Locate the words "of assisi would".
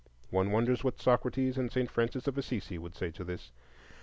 2.25-2.95